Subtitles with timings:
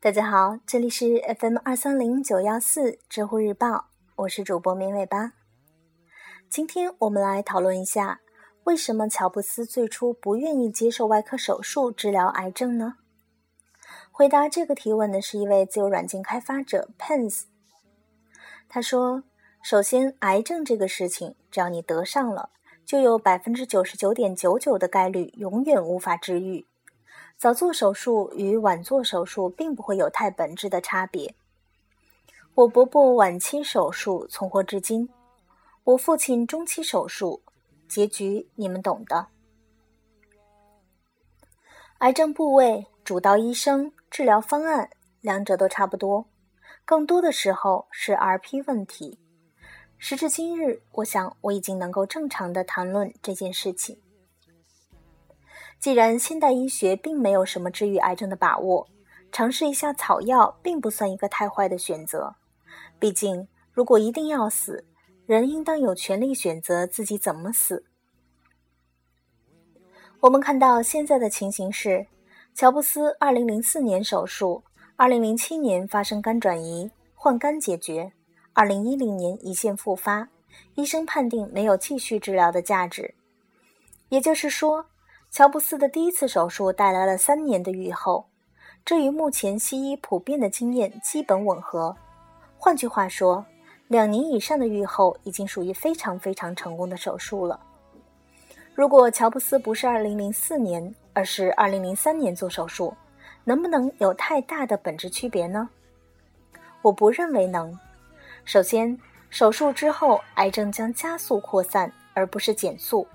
[0.00, 5.32] 大家好，这里是 FM 二三零九幺四知乎日报，我是主播绵尾巴。
[6.48, 8.20] 今天我们来讨论一下，
[8.62, 12.98] 为什么乔布斯最初不愿意接受外科手术治疗癌症呢？
[14.12, 17.46] 回答这个提问的是一位自由软件开发者 Pence。
[18.68, 19.24] 他说
[19.60, 22.50] ：“首先，癌症这个事情，只要你得上了，
[22.86, 26.68] 就有百分之九十九点九九的概率永远无法治愈。
[27.38, 31.36] 早做手术与晚做手术并不会有太本质的差别。
[32.54, 35.08] 我伯伯晚期手术存活至今，
[35.84, 37.40] 我父亲中期手术，
[37.88, 39.28] 结局你们懂的。
[41.98, 46.26] 癌症部位、主刀医生、治疗方案，两者都差不多。”
[46.84, 49.20] 更多的时候是 RP 问题。
[49.96, 54.00] 时至今日，我想我已经能够正常的谈论这件事情。
[55.78, 58.88] 既然现代医学并没有什么治愈癌症的把握，
[59.30, 62.34] 尝试一下草药并不算一个太坏的选择。
[62.98, 64.84] 毕竟，如果一定要死，
[65.26, 67.84] 人应当有权利选择自己怎么死。
[70.20, 72.06] 我们看到现在的情形是，
[72.54, 74.64] 乔布斯2004年手术。
[74.96, 78.10] 二零零七年发生肝转移，换肝解决。
[78.52, 80.28] 二零一零年胰腺复发，
[80.74, 83.14] 医生判定没有继续治疗的价值。
[84.08, 84.84] 也就是说，
[85.30, 88.26] 乔布斯的第一次手术带来了三年的愈后，
[88.84, 91.94] 这与目前西医普遍的经验基本吻合。
[92.56, 93.44] 换句话说，
[93.88, 97.60] 两年以上的愈后已经属于非常非常成功的手术了。
[98.74, 102.94] 如果乔布斯不是二零零四年，而是二零零三年做手术，
[103.44, 105.68] 能不能有太大的本质区别呢？
[106.80, 107.78] 我不认为能。
[108.44, 108.98] 首先，
[109.28, 113.06] 手术之后癌症将加速扩散，而不是减速，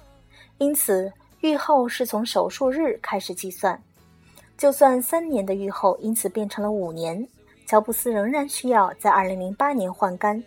[0.59, 1.11] 因此
[1.43, 3.77] 愈后是从手术日开始计算。
[4.57, 7.27] 就算三年的愈后因此变成了五年，
[7.65, 10.41] 乔布斯仍然需要在二零零八年换肝。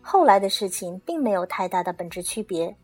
[0.00, 2.74] 后来的事情并没有太大的本质区别。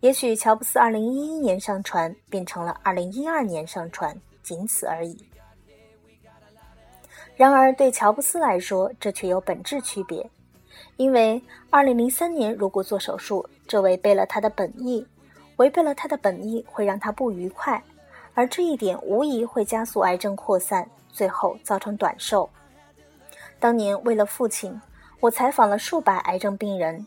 [0.00, 5.14] 也许乔布斯二零一一年上传变成了二零一二年上传，仅此而已。
[7.36, 10.28] 然而，对乔布斯来说，这却有本质区别，
[10.96, 15.06] 因为2003年如果做手术，这违背了他的本意，
[15.62, 17.80] 违背了他的本意会让他不愉快，
[18.34, 22.50] 而这一点无疑会加速癌症扩散，最后造成短寿。
[23.60, 24.80] 当年为了父亲，
[25.20, 27.06] 我采访了数百癌症病人，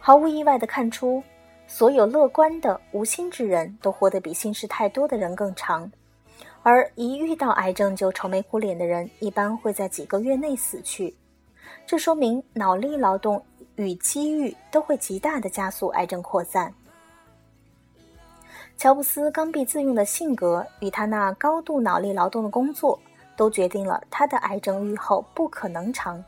[0.00, 1.22] 毫无意外地看出，
[1.68, 5.88] 所有乐观的无心之人都活得比心事太多的人更长。
[6.64, 11.14] 而一遇到癌症就愁眉苦脸的人，一般会在几个月内死去。
[11.86, 13.40] 这说明脑力劳动
[13.76, 16.74] 与机遇都会极大的加速癌症扩散。
[18.76, 22.98] 乔布斯刚愎自用的性格与他那高度脑力劳动的工作，
[23.36, 26.22] 都决定了他的癌症愈后不可能长。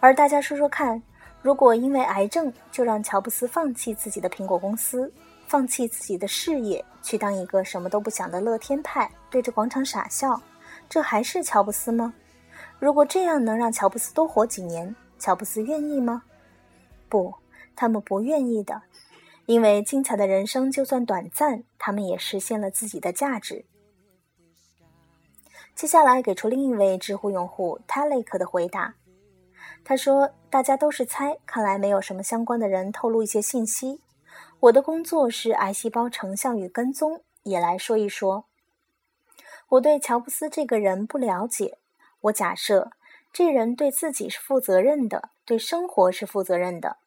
[0.00, 1.02] 而大家说说看，
[1.40, 5.12] 如果因为癌症就让乔布斯放弃自己的苹果公司？
[5.46, 10.38] 放弃自己的事业，去当一个什么都不想的乐天派，对着广场傻笑，
[10.90, 12.12] 这还是乔布斯吗？
[12.78, 16.22] 如果这样能让乔布斯多活几年，乔布斯愿意吗？
[17.08, 17.34] 不，
[17.74, 18.82] 他们不愿意的，
[19.48, 23.64] 因为精彩的人生就算短暂，他们也实现了自己的价值。
[25.74, 28.96] 接下来给出另一位知乎用户 Talik 的回答，
[29.82, 34.02] 他说：“大家都是猜，看来没有什么相关的人透露一些信息。”
[34.60, 38.44] 我的工作是癌细胞成像与跟踪，也来说一说。
[39.70, 41.78] 我对乔布斯这个人不了解，
[42.20, 42.90] 我假设
[43.32, 46.98] 这人对自己是负责任的，对生活是负责任的。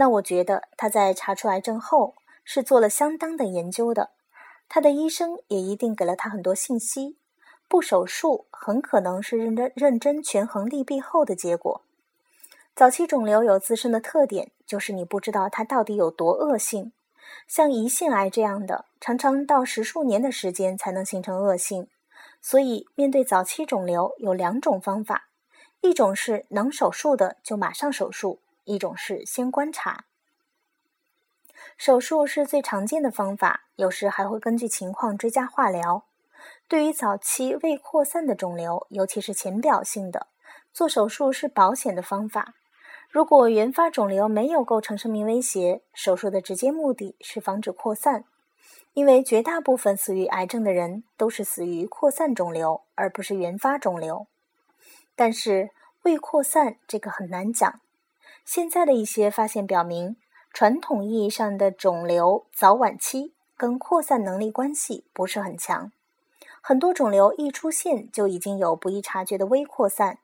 [0.00, 4.08] 那我觉得他在查出癌症后是做了相当的研究的，
[4.66, 7.18] 他的医生也一定给了他很多信息。
[7.68, 11.82] 不手术很可能是认真认真权衡利弊后的结果。
[12.74, 16.92] 早期肿瘤有自身的特点，就是你不知道它到底有多恶性。
[17.46, 21.88] 像胰腺癌这样的，常常到十数年的时间才能形成恶性。
[22.40, 25.28] 所以，面对早期肿瘤，有两种方法：
[25.82, 30.04] 一种是能手术的就马上手术；一种是先观察。
[31.76, 36.04] 手术是最常见的方法，有时还会根据情况追加化疗。
[36.68, 40.28] 对于早期未扩散的肿瘤，尤其是浅表性的，
[40.72, 42.54] 做手术是保险的方法。
[43.10, 48.24] 如果原发肿瘤没有构成生命威胁，手术的直接目的是防止扩散，
[48.94, 54.26] 因为绝大部分死于癌症的人都是死于扩散肿瘤，而不是原发肿瘤。
[55.16, 55.70] 但是
[56.02, 57.80] 未扩散这个很难讲。
[58.44, 60.16] 现在的一些发现表明，
[60.52, 65.92] 传统意义上的肿瘤早晚期跟扩散能力关系不是很强。
[66.60, 70.18] 很多肿瘤一出现就已经有不易察觉的微扩散，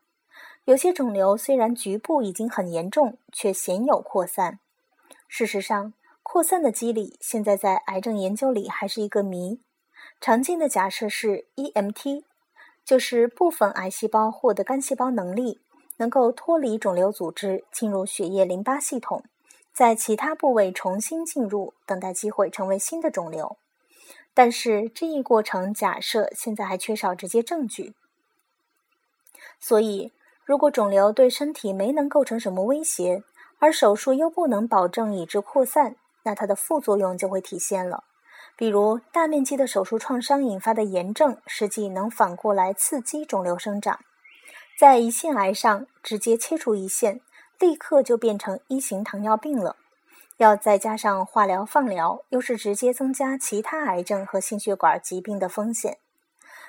[0.64, 4.58] 有些肿瘤虽然局部已经很严重，却鲜有扩散。
[5.28, 9.60] 事实上，扩散的机理现在在癌症研究里还是一个谜。
[10.20, 12.24] 常见的假设是 EMT，
[12.84, 15.60] 就是部分癌细胞获得干细胞能力，
[15.96, 19.24] 能够脱离肿瘤组织进入血液淋巴系统，
[19.72, 23.56] 在其他部位重新进入，等待机会成为新的肿瘤。
[24.34, 27.94] 但是这一过程假设现在还缺少直接证据，
[29.58, 30.12] 所以
[30.44, 33.22] 如果肿瘤对身体没能构成什么威胁，
[33.58, 38.04] 而手术又不能保证抑制扩散，那它的副作用就会体现了。
[38.58, 44.00] 比如大面积的手术创伤引发的炎症，实际能反过来刺激肿瘤生长。
[44.78, 47.22] 在胰腺癌上直接切除胰腺，
[47.58, 49.76] 立刻就变成一型糖尿病了。
[50.36, 55.96] 要再加上化疗、放疗，又是直接增加其他癌症和心血管疾病的风险。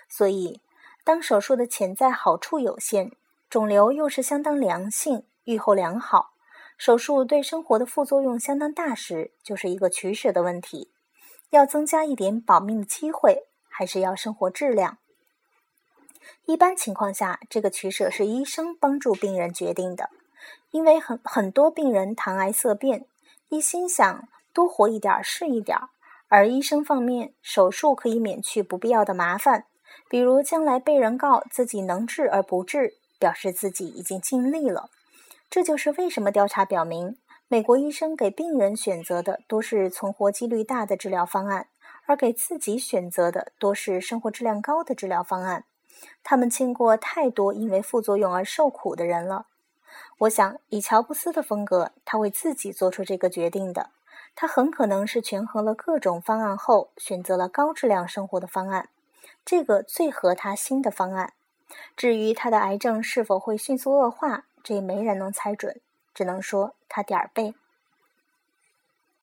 [0.07, 0.61] 所以，
[1.03, 3.11] 当手术的潜在好处有限，
[3.49, 6.31] 肿瘤又是相当良性、预后良好，
[6.77, 10.93] 手术对生活的副作用相当大时，就是一个取舍的问题：
[11.49, 14.97] 要增加一点保命的机会，还是要生活质量？
[16.45, 20.09] 一般情况下，这个取舍是医生帮助病人决定的，
[20.71, 23.05] 因为很很多病人谈癌色变。
[23.49, 25.89] 一心想多活一点是一点儿，
[26.27, 29.65] 而医生方面，手术可以免去不必要的麻烦，
[30.09, 34.89] 比如将来被人告自己能治而不治，表示自己已经尽力了。
[35.49, 41.67] 这就是为什么调查表明，美国医生给病人选择的多是存活几率大的治疗方案，
[42.05, 45.63] 而给自己选择的多是生活质量高的治疗方案。
[46.23, 49.47] 他们见过太多因为副作用而受苦的人了。
[50.19, 53.91] 我想，以乔布斯的风格，他为自己做出这个决定的。
[54.35, 58.89] 他很可能是权衡了各种方案后，选择了高质量生活的方案，
[59.43, 61.33] 这个最合他心的方案。
[61.95, 65.81] 至于他的癌症是否会迅速恶化，这没人能猜准，
[66.13, 67.55] 只能说他点儿背。